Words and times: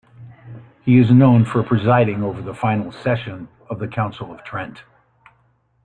He 0.83 0.97
is 0.97 1.11
known 1.11 1.45
for 1.45 1.61
presiding 1.61 2.23
over 2.23 2.41
the 2.41 2.55
final 2.55 2.91
session 2.91 3.49
of 3.69 3.77
the 3.77 3.87
Council 3.87 4.33
of 4.33 4.43
Trent. 4.43 4.81